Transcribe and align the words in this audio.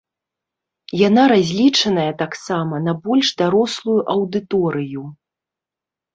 Яна 1.07 1.25
разлічаная 1.33 2.05
таксама 2.21 2.75
на 2.87 2.93
больш 3.05 3.27
дарослую 3.43 3.99
аўдыторыю. 4.17 5.07